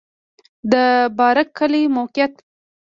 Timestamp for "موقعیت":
1.95-2.33